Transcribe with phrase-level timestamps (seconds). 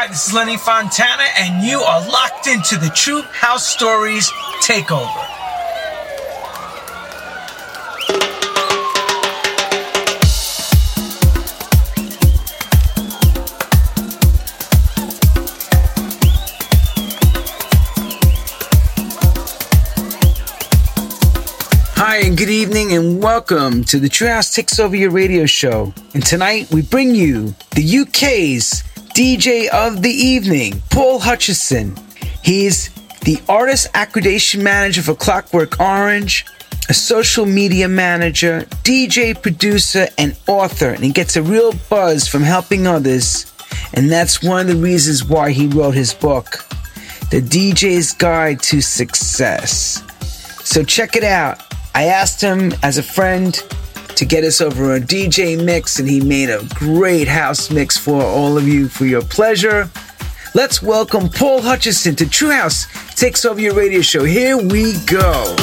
[0.00, 4.30] Hi, this is Lenny Fontana, and you are locked into the True House Stories
[4.62, 5.08] Takeover.
[21.96, 25.92] Hi, and good evening, and welcome to the True House Takes Over Your radio show.
[26.14, 28.84] And tonight we bring you the UK's
[29.18, 31.96] DJ of the evening, Paul Hutchinson.
[32.44, 32.90] He's
[33.22, 36.46] the artist accreditation manager for Clockwork Orange,
[36.88, 42.44] a social media manager, DJ producer, and author, and he gets a real buzz from
[42.44, 43.52] helping others.
[43.92, 46.64] And that's one of the reasons why he wrote his book,
[47.32, 50.00] The DJ's Guide to Success.
[50.62, 51.60] So check it out.
[51.92, 53.60] I asked him as a friend
[54.18, 58.20] to get us over a DJ mix, and he made a great house mix for
[58.20, 59.88] all of you for your pleasure.
[60.56, 64.24] Let's welcome Paul Hutchinson to True House Takes Over Your Radio Show.
[64.24, 65.54] Here we go.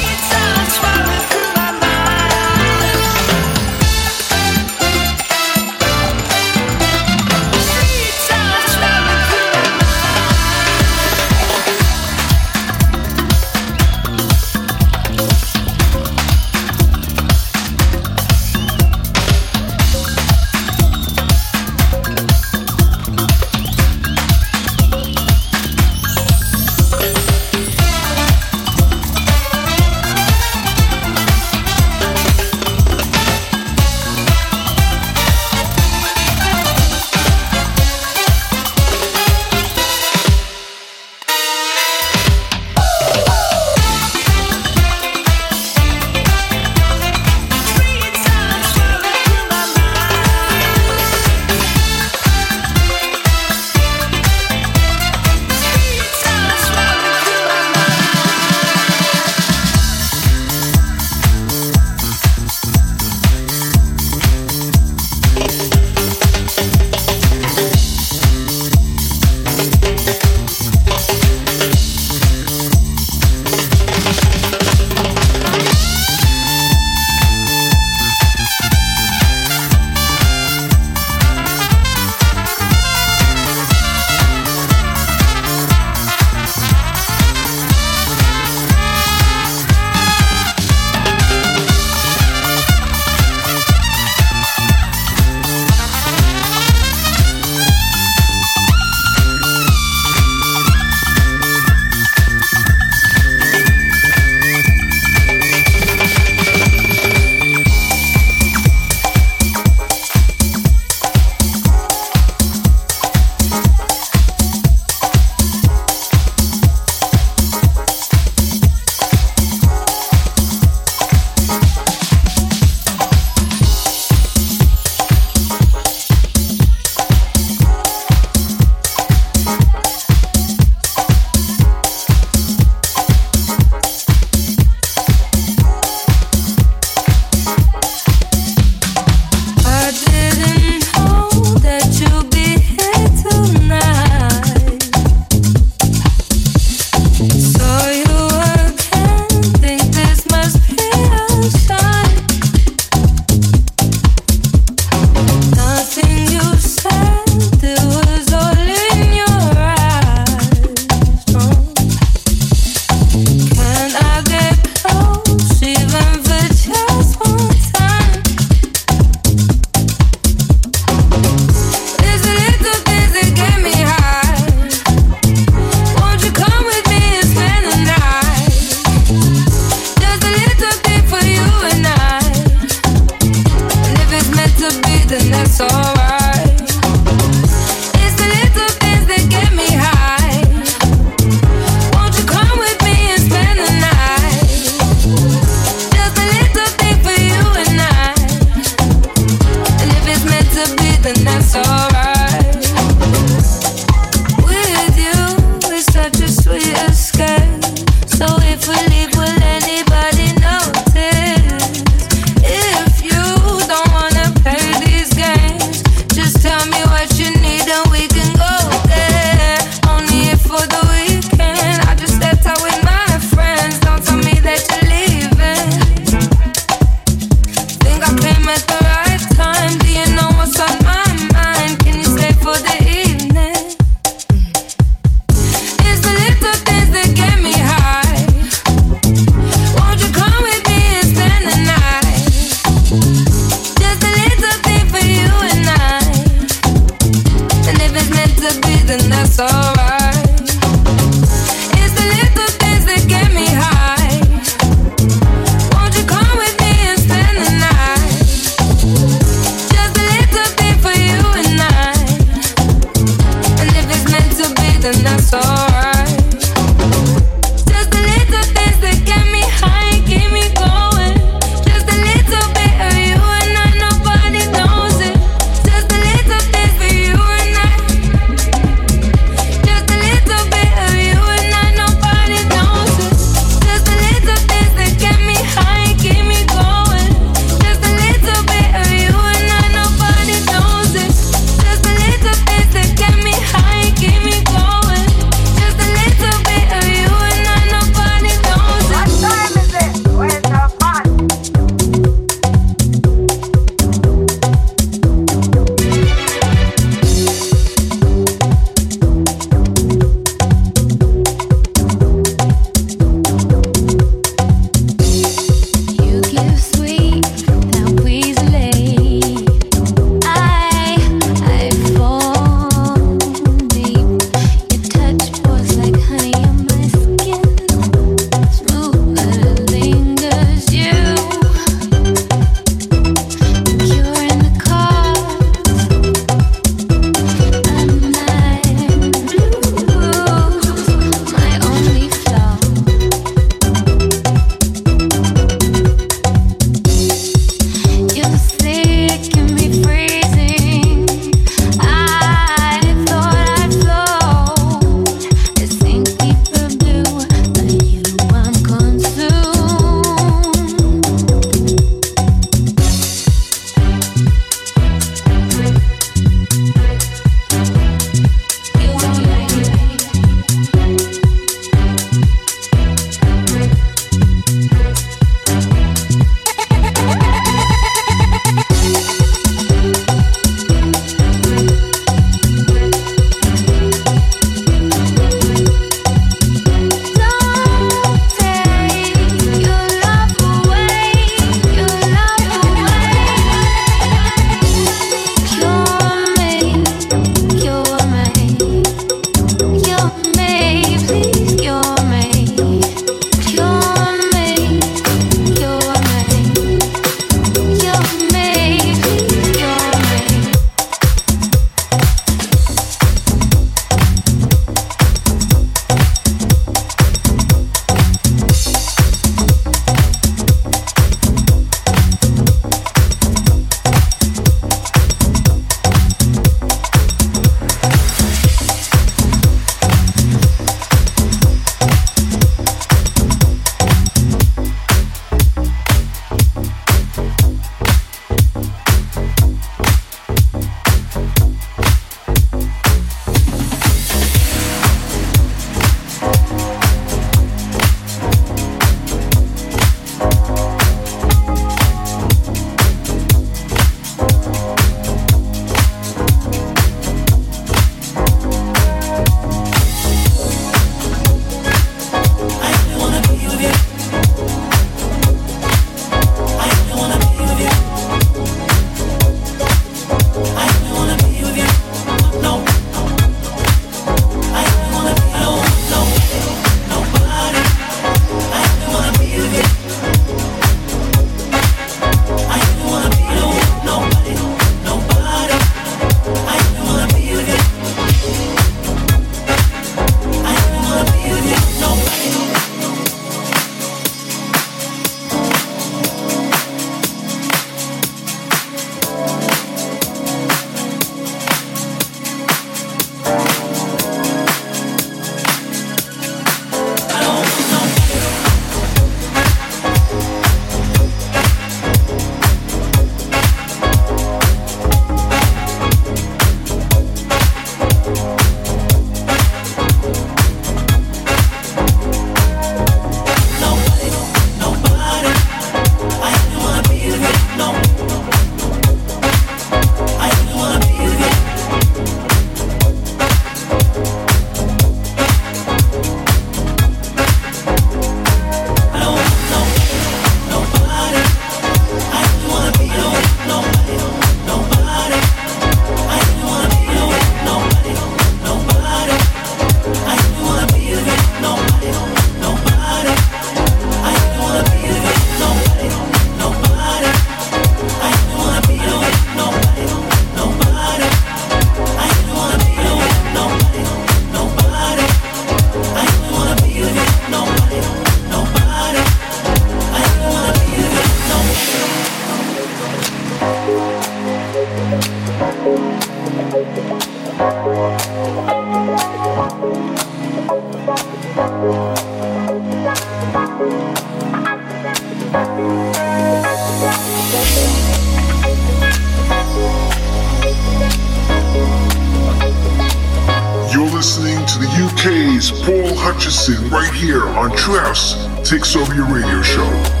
[595.01, 598.13] UK's Paul Hutchinson right here on True House
[598.47, 600.00] Takes Over Your Radio Show.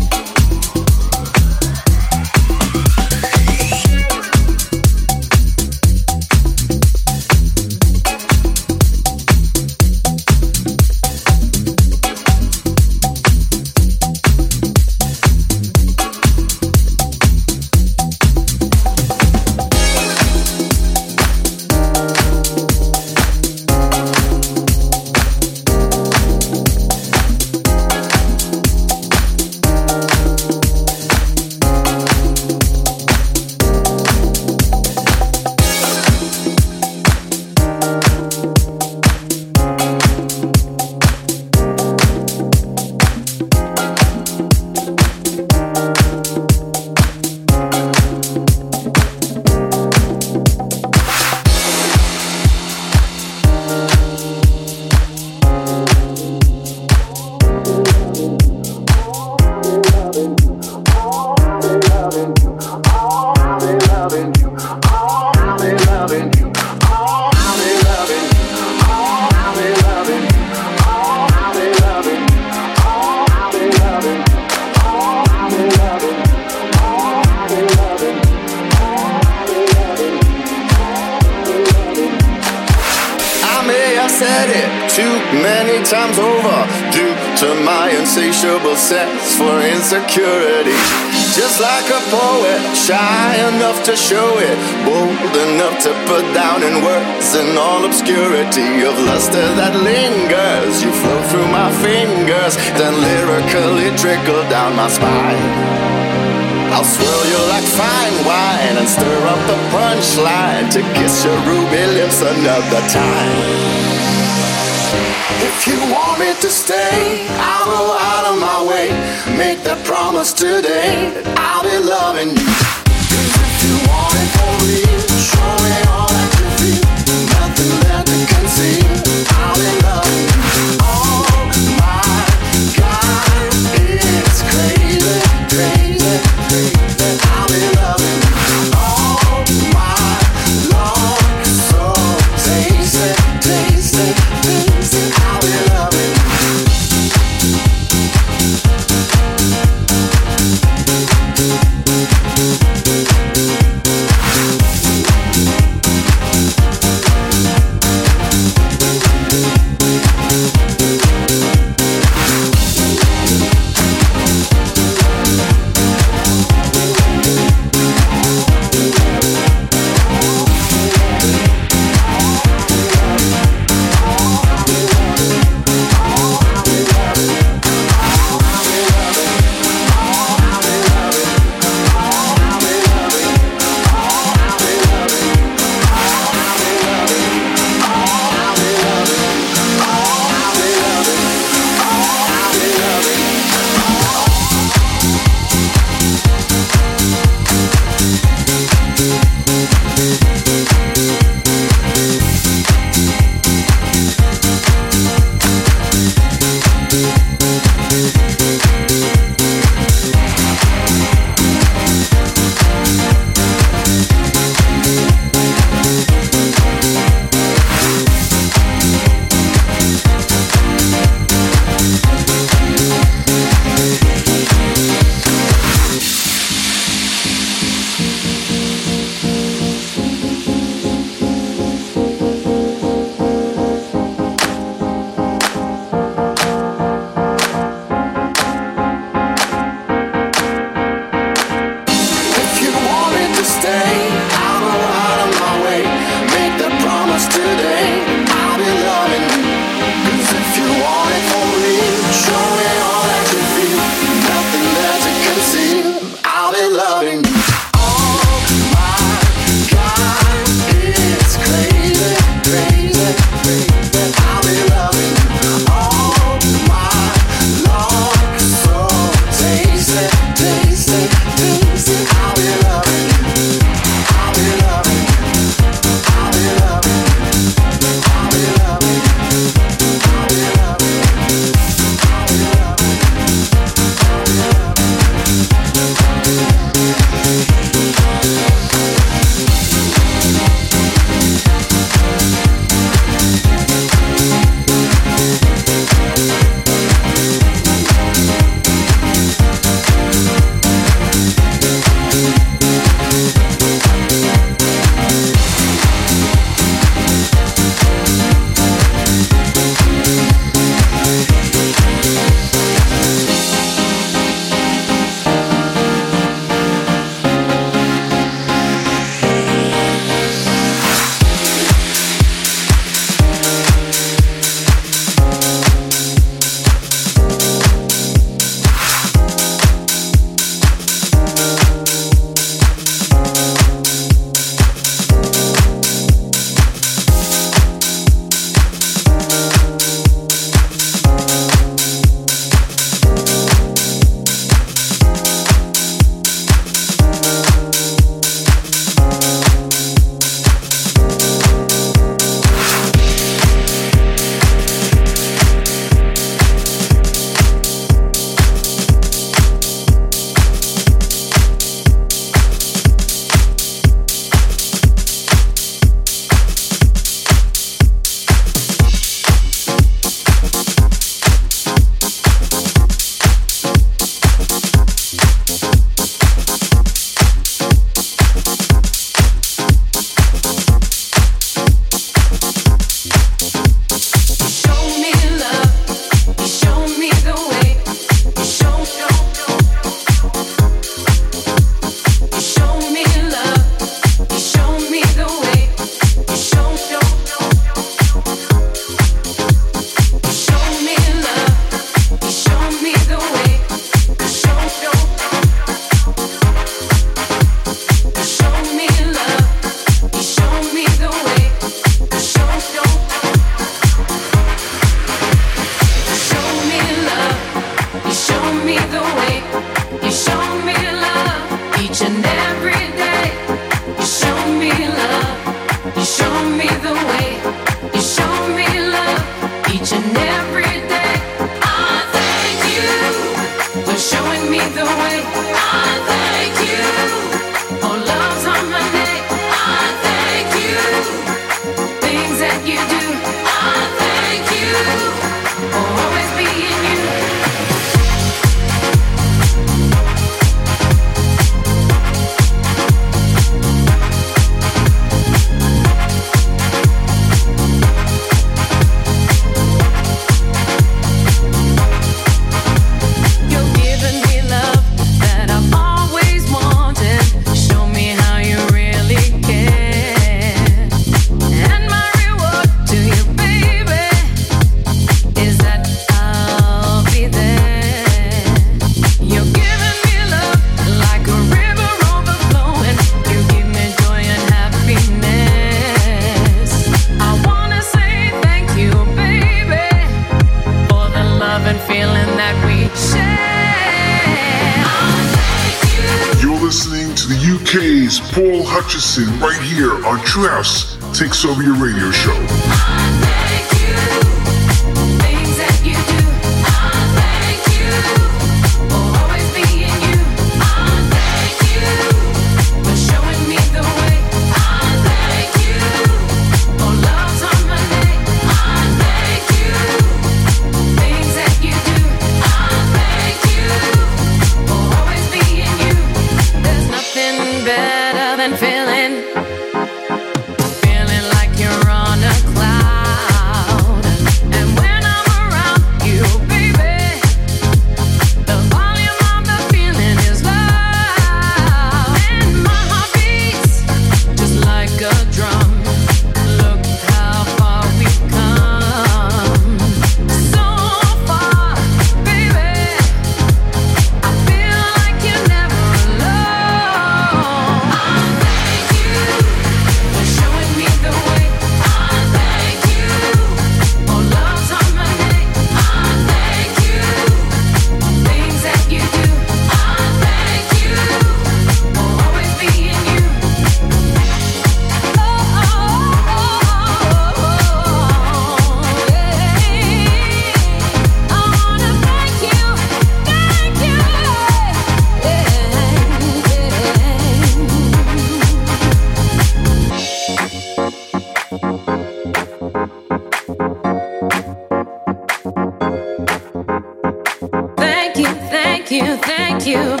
[599.72, 600.00] Each and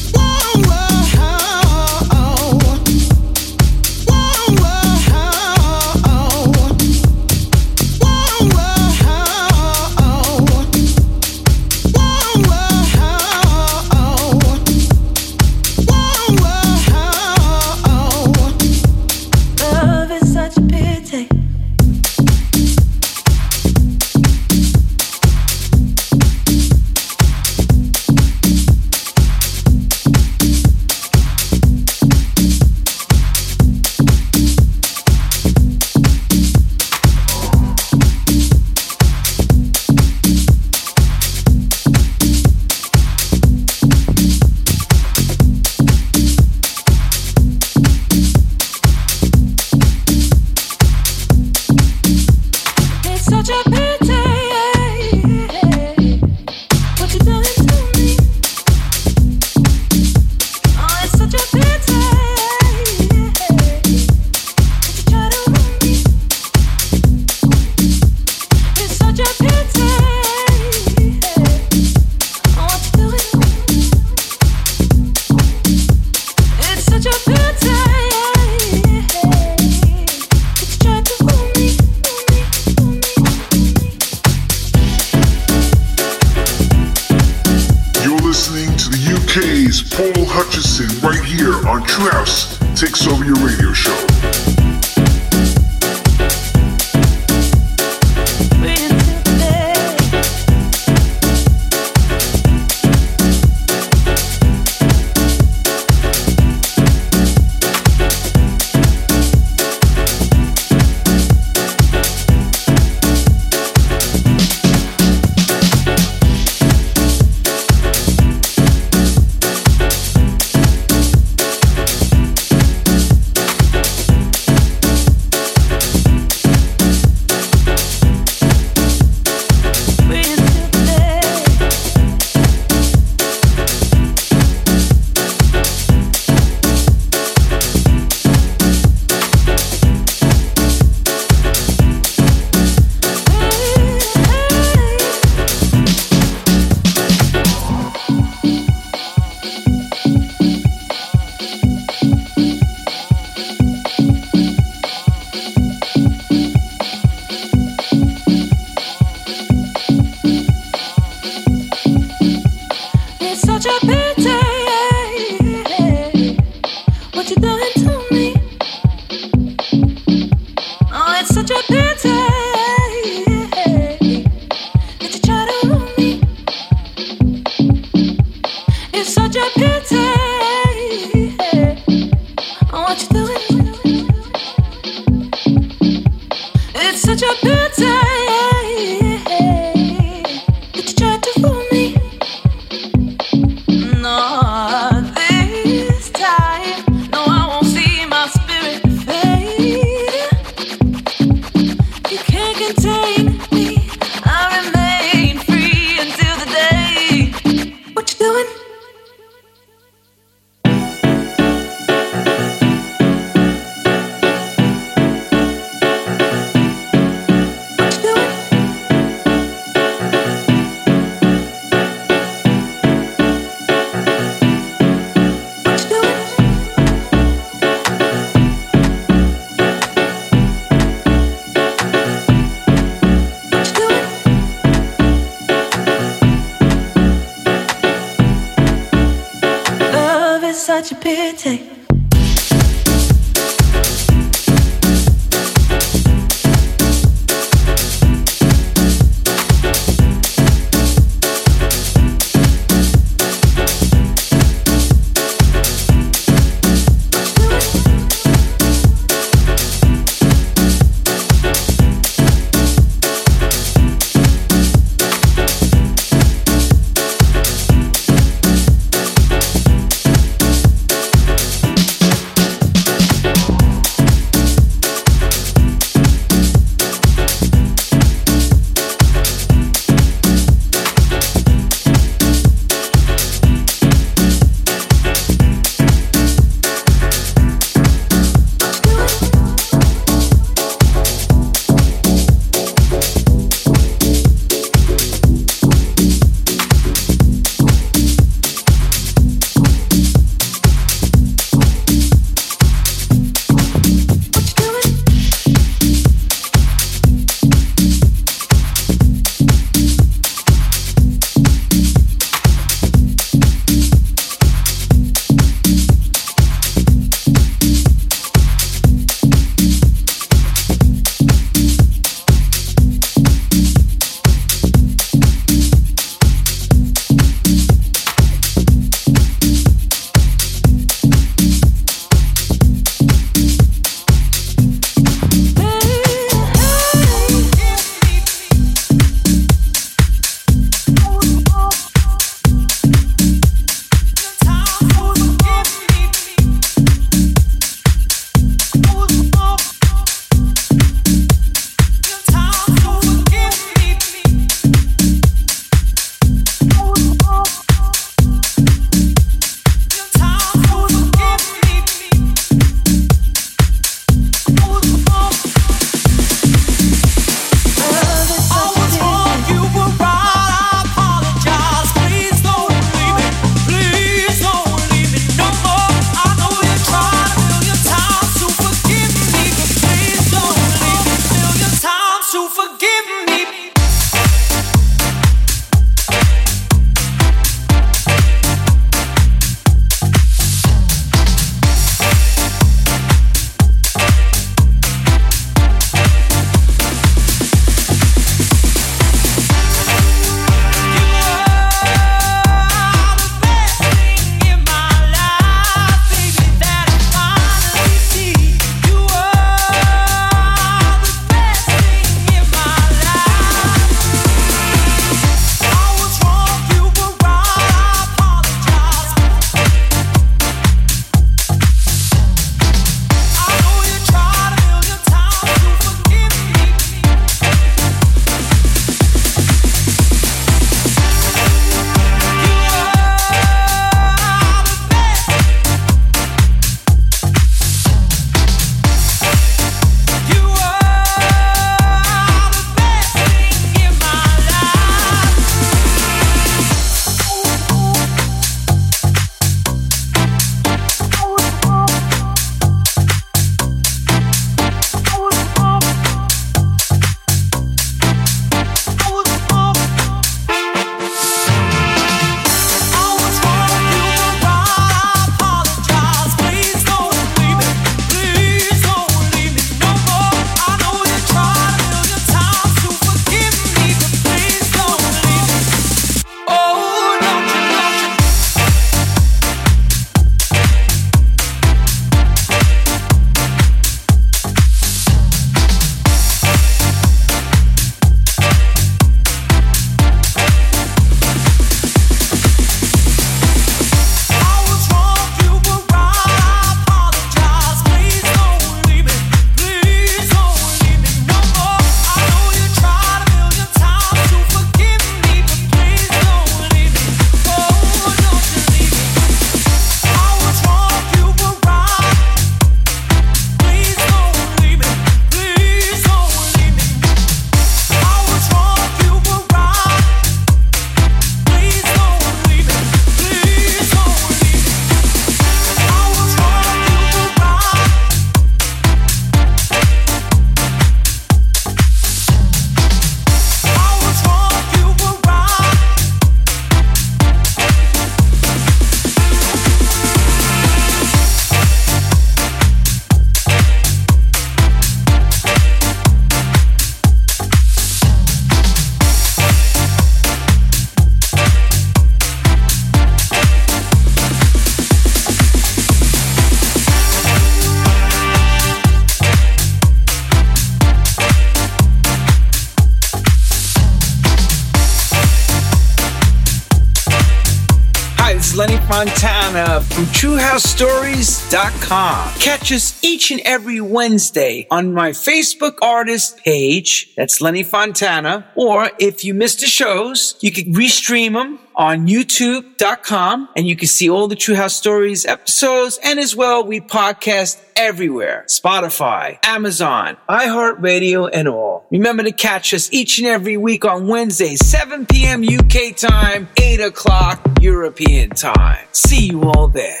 [572.40, 577.14] Catch us each and every Wednesday on my Facebook artist page.
[577.14, 578.50] That's Lenny Fontana.
[578.56, 583.86] Or if you missed the shows, you can restream them on youtube.com and you can
[583.86, 586.00] see all the True House Stories episodes.
[586.02, 588.44] And as well, we podcast everywhere.
[588.48, 591.86] Spotify, Amazon, iHeartRadio, and all.
[591.92, 595.44] Remember to catch us each and every week on Wednesday, 7 p.m.
[595.44, 598.84] UK time, 8 o'clock European time.
[598.90, 600.00] See you all there.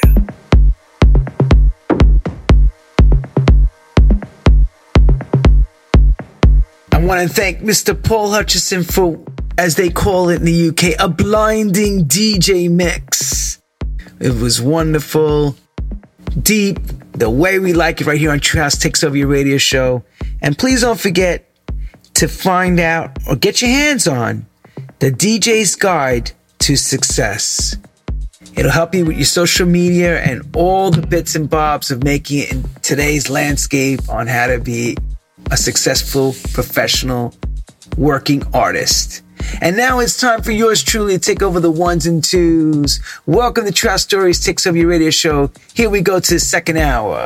[7.02, 8.00] I want to thank Mr.
[8.00, 9.18] Paul Hutchinson for
[9.58, 13.60] as they call it in the UK, a blinding DJ mix.
[14.20, 15.56] It was wonderful,
[16.40, 16.78] deep,
[17.10, 20.04] the way we like it right here on True House Takes Over Your Radio Show.
[20.42, 21.50] And please don't forget
[22.14, 24.46] to find out or get your hands on
[25.00, 26.30] the DJ's Guide
[26.60, 27.76] to Success.
[28.54, 32.38] It'll help you with your social media and all the bits and bobs of making
[32.38, 34.96] it in today's landscape on how to be
[35.50, 37.34] a successful professional
[37.96, 39.22] working artist.
[39.60, 43.00] And now it's time for yours truly to take over the ones and twos.
[43.26, 45.50] Welcome to Trust Stories Takes Over Your Radio Show.
[45.74, 47.24] Here we go to the second hour.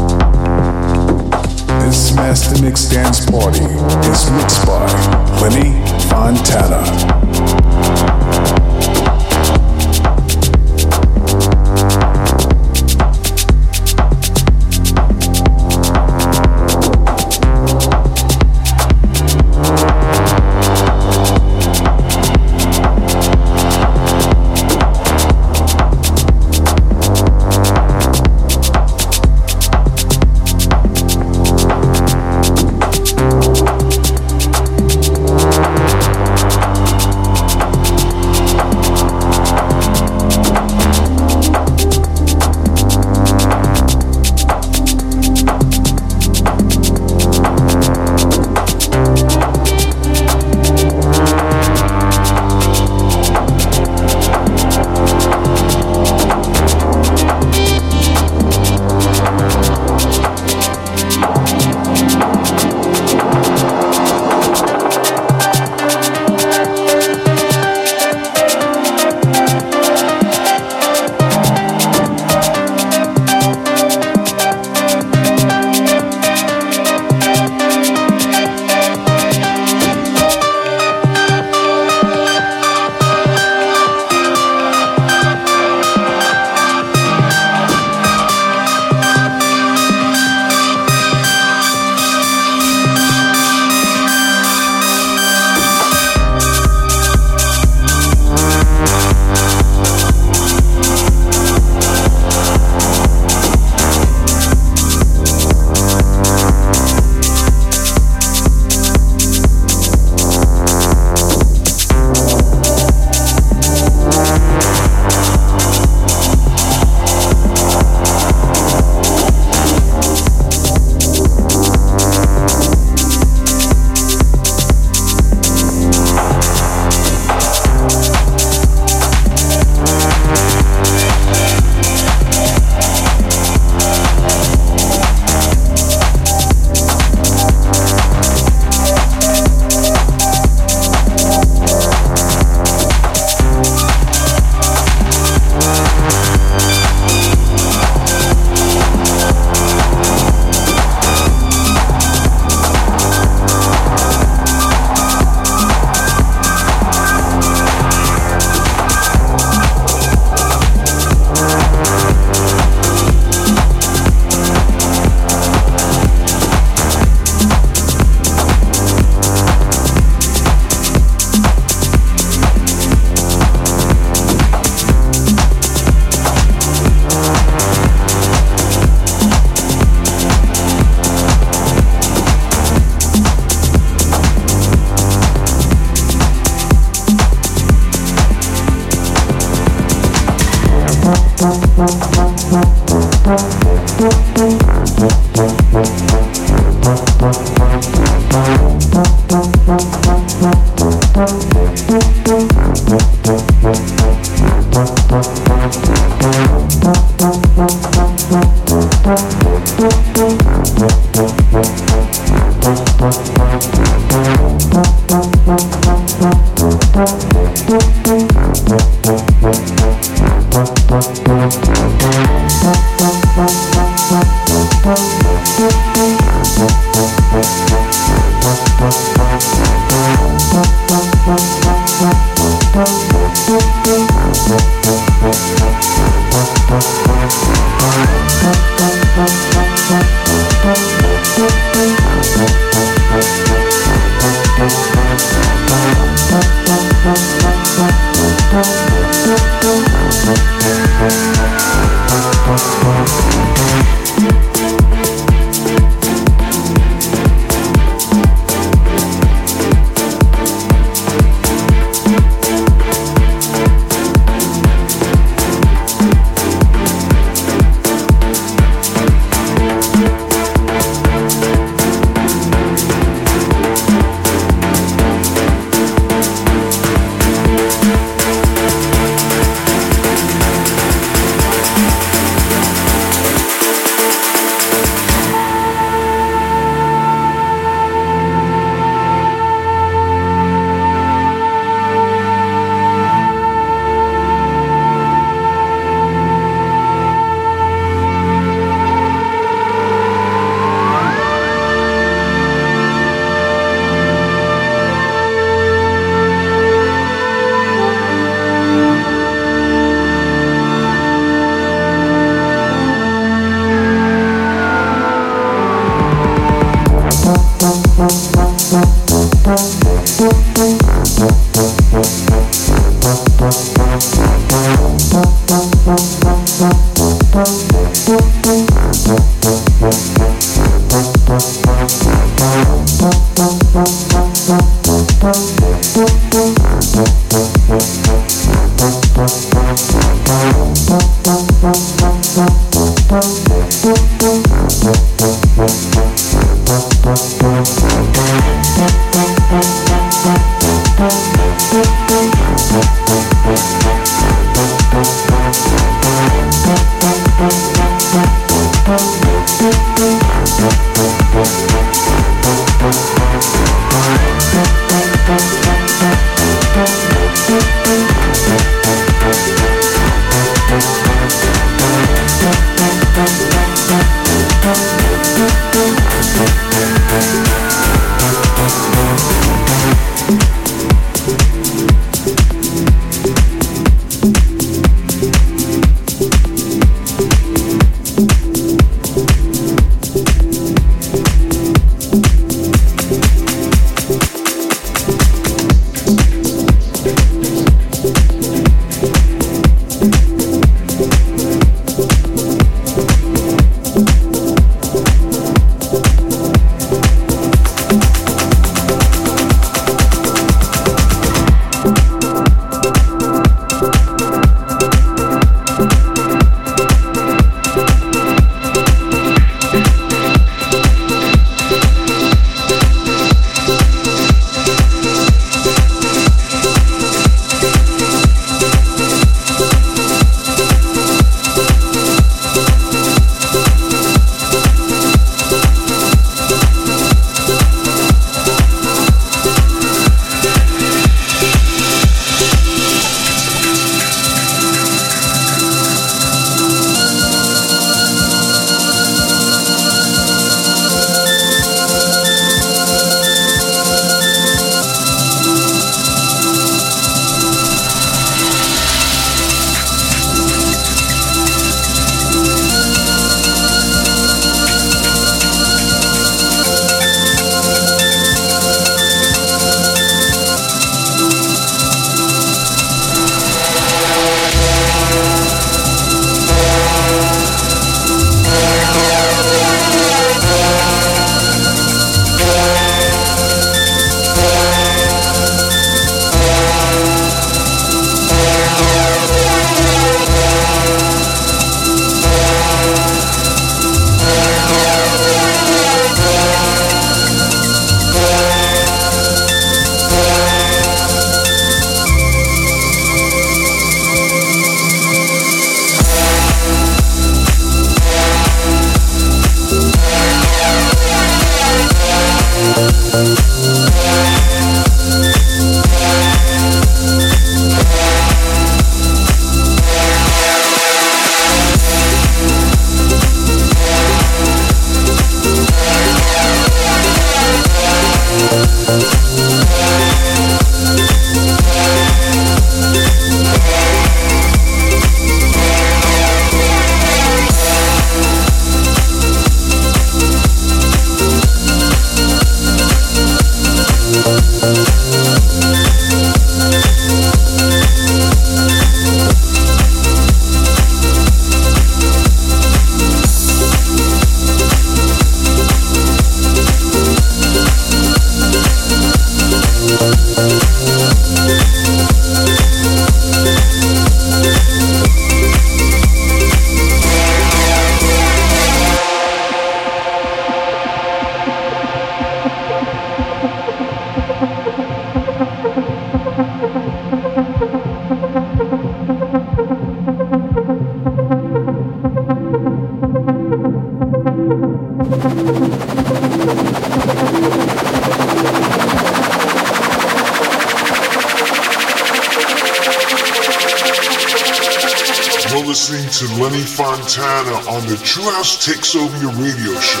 [596.62, 600.00] Fontana on the True House Takes Over Your Radio Show.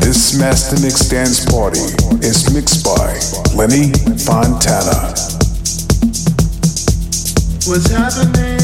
[0.00, 1.80] This Master Mix Dance Party
[2.24, 3.18] is mixed by
[3.54, 5.14] Lenny Fontana.
[7.66, 8.55] What's happening?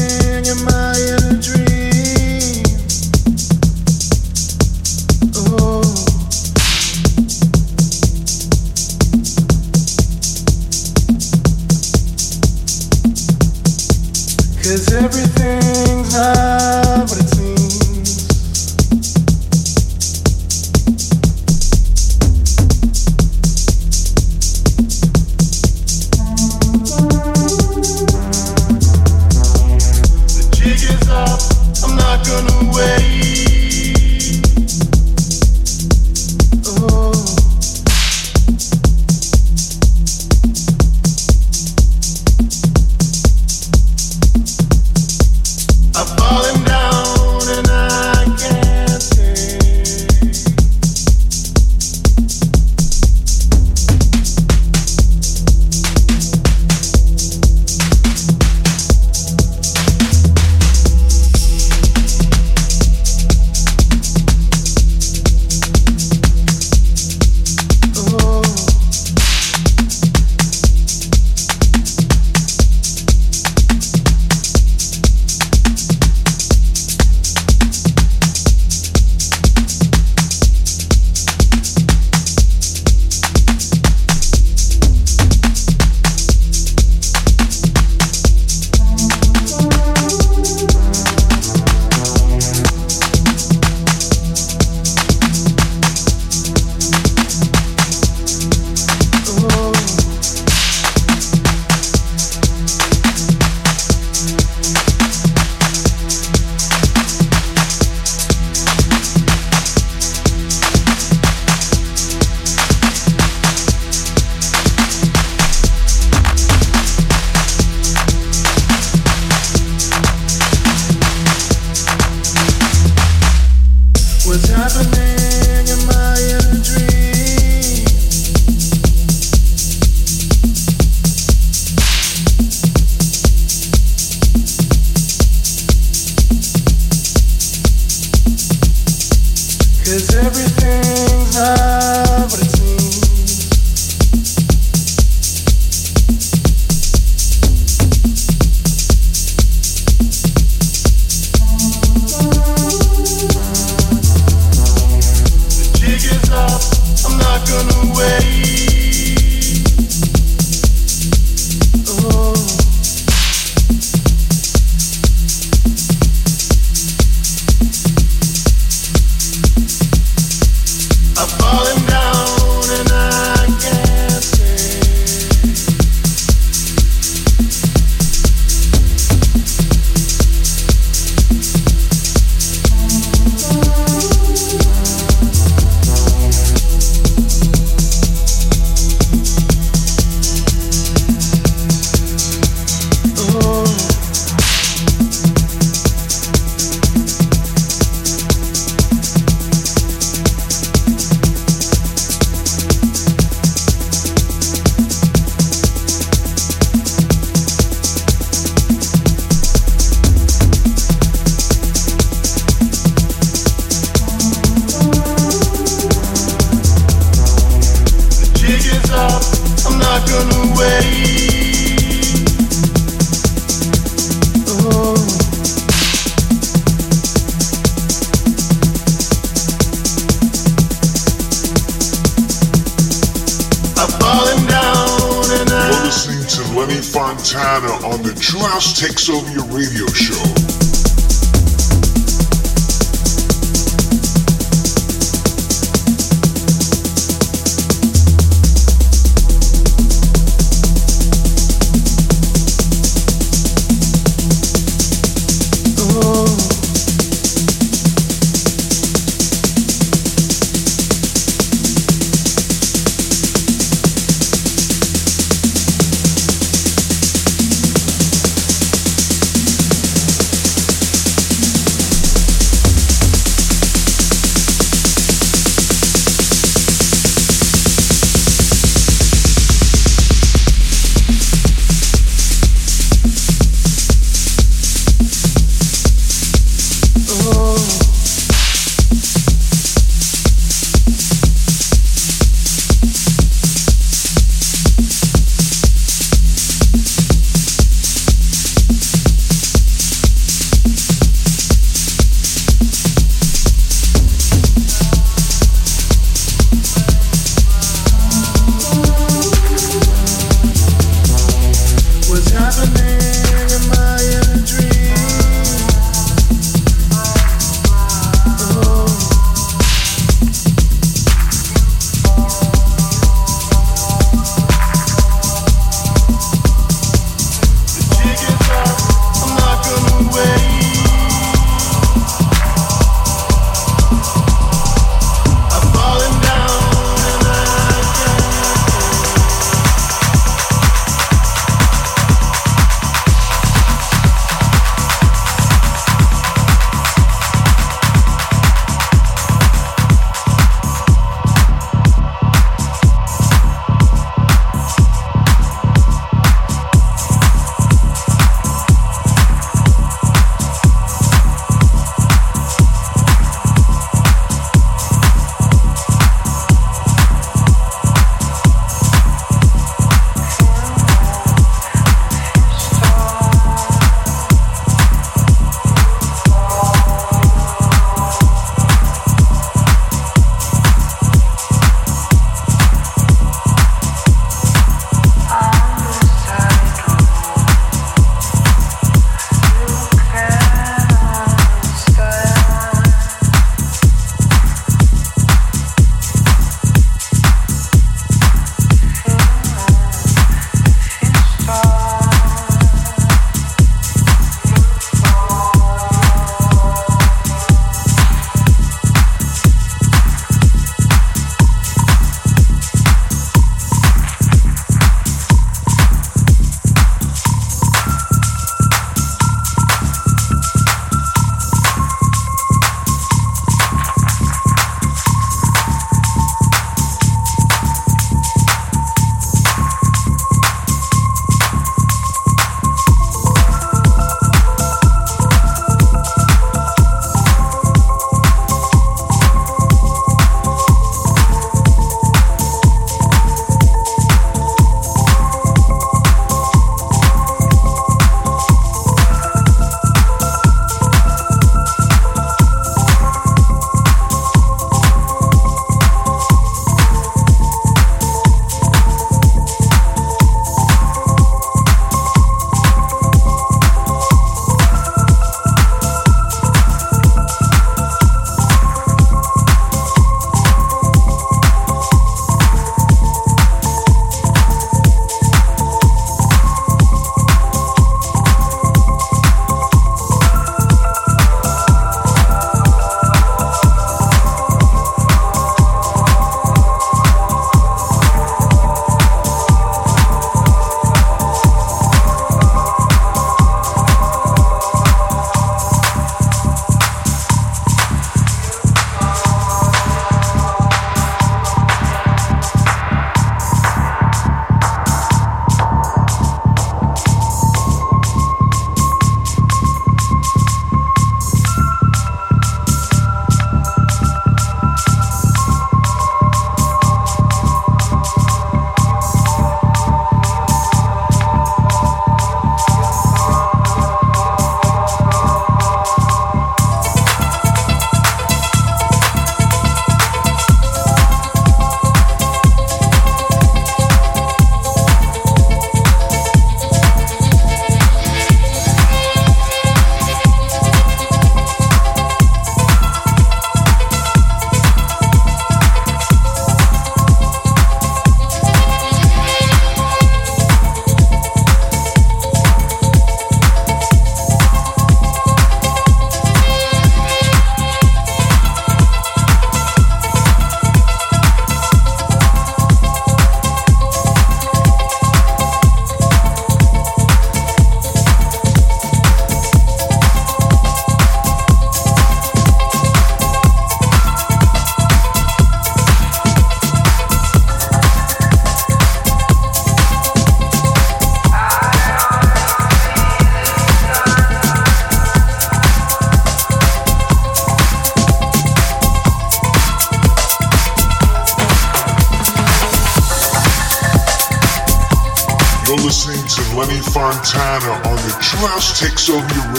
[598.39, 599.52] House Takes Over Your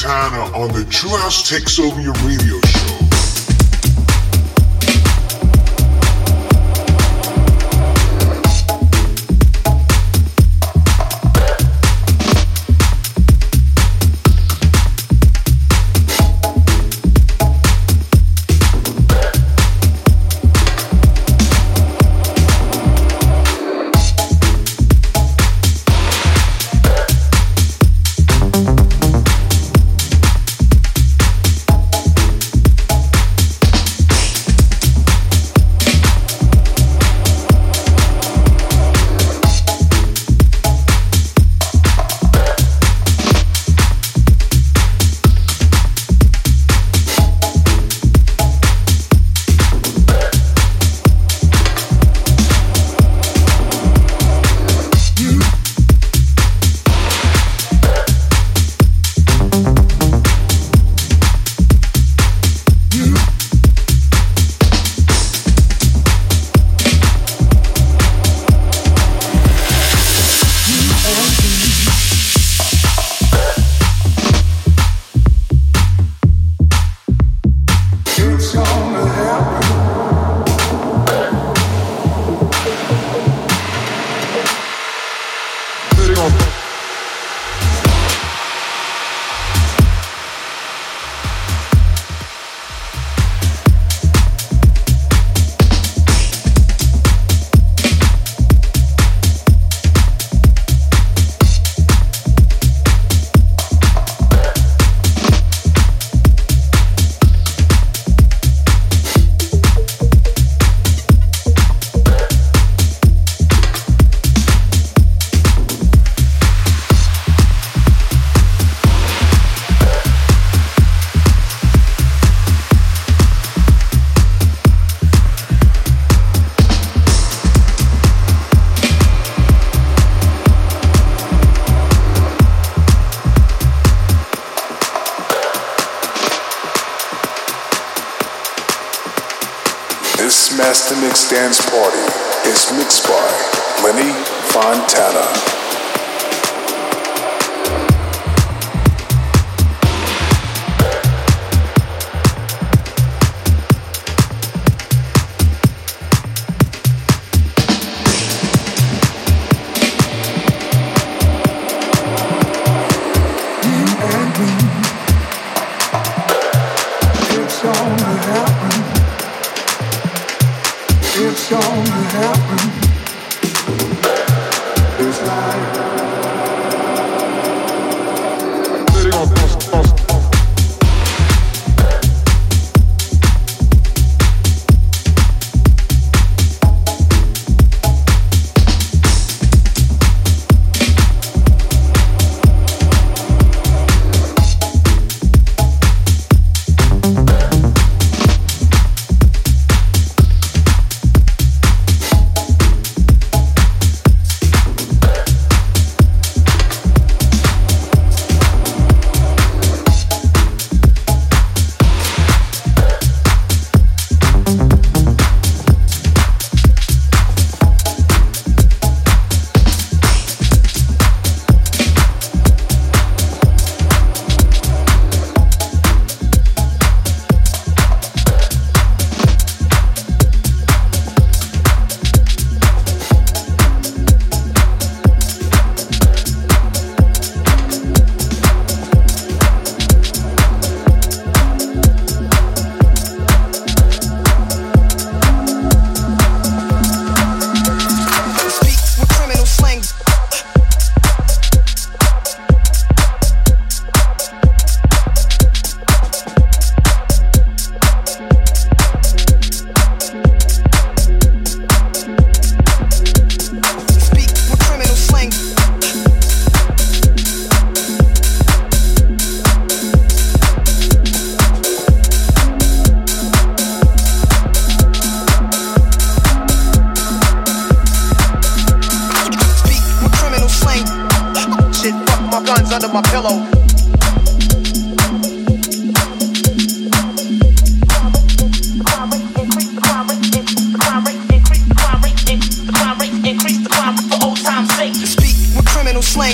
[0.00, 1.89] Fontana on the True House Takes Over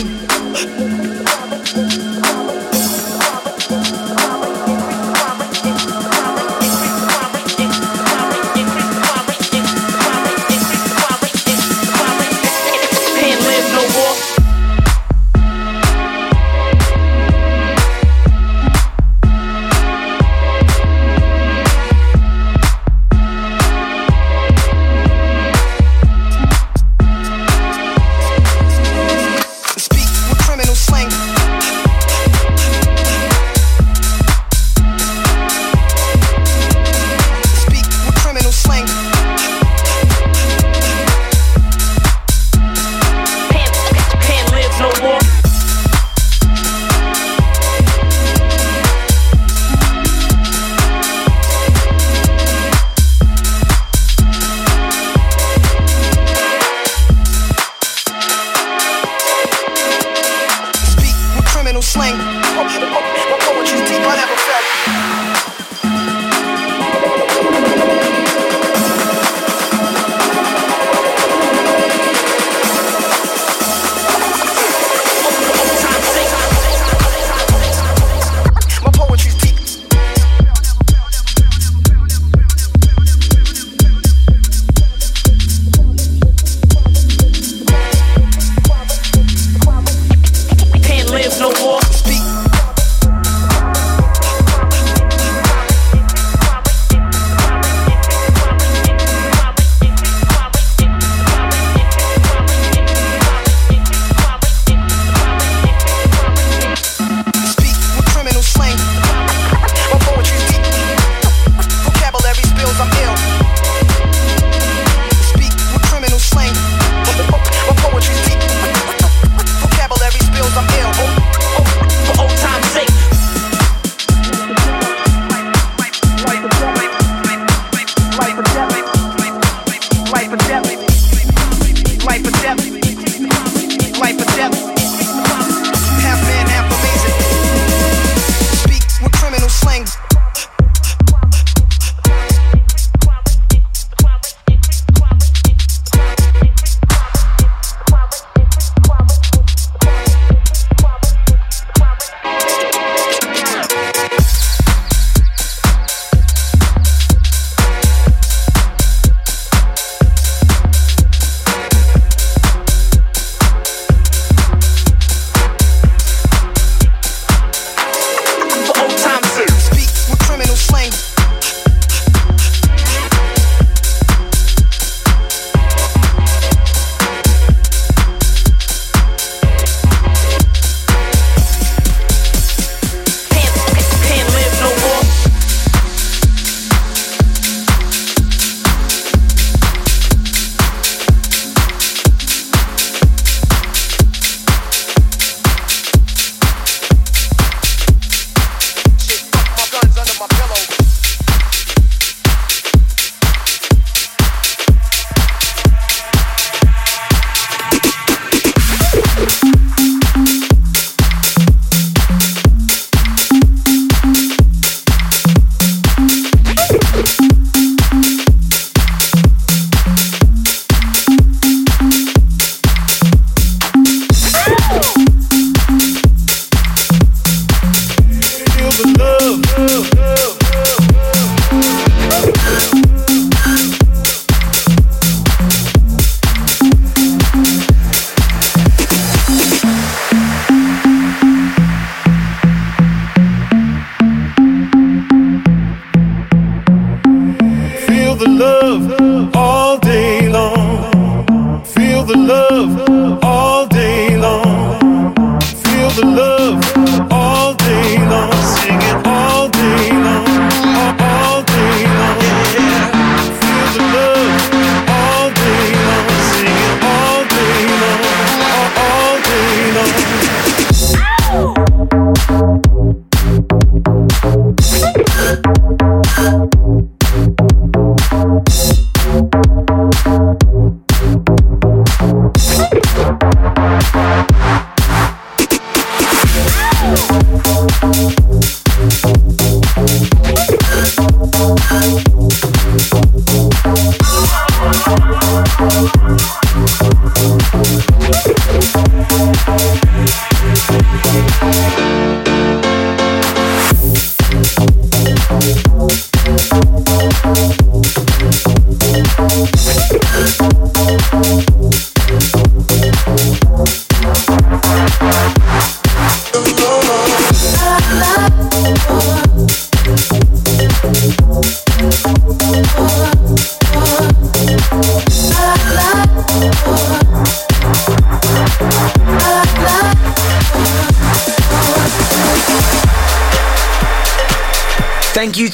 [0.06, 1.45] With criminal slang.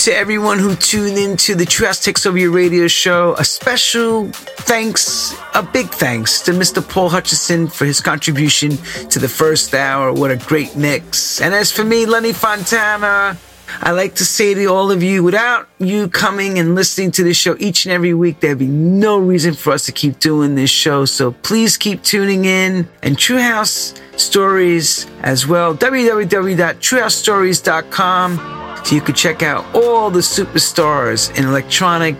[0.02, 3.36] To everyone who tuned in to the True House Takes Over Your radio show.
[3.38, 6.82] A special thanks, a big thanks to Mr.
[6.82, 8.78] Paul Hutchinson for his contribution
[9.10, 10.12] to the first hour.
[10.12, 11.40] What a great mix.
[11.40, 13.38] And as for me, Lenny Fontana,
[13.80, 17.36] I like to say to all of you, without you coming and listening to this
[17.36, 20.70] show each and every week, there'd be no reason for us to keep doing this
[20.70, 21.04] show.
[21.04, 25.76] So please keep tuning in and True House Stories as well.
[25.76, 32.16] www.truehousestories.com so you can check out all the superstars in electronic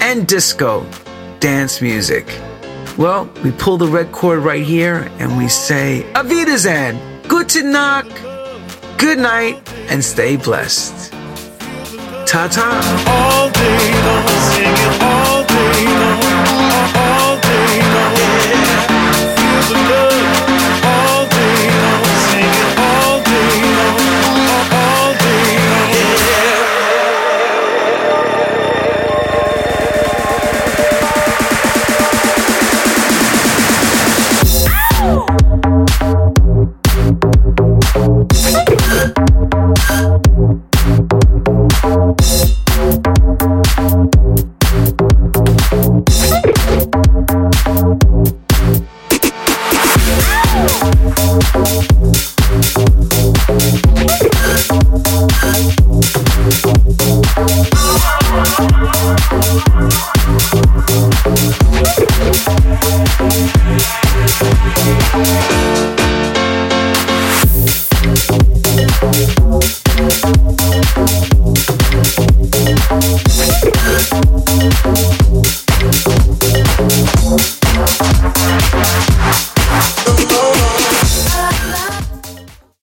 [0.00, 0.86] and disco
[1.40, 2.26] dance music.
[2.96, 7.62] Well, we pull the red cord right here and we say, gute Nacht, good to
[7.62, 8.06] knock,
[8.98, 11.12] good night, and stay blessed.
[12.26, 13.84] Ta ta.